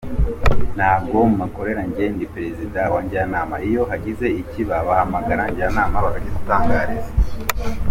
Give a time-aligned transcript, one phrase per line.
[0.77, 7.11] Ntabwo mpakorera njye ndi Perezida wa Njyanama, iyo hagize ikiba bahamagaza njyanama bakakidutangariza".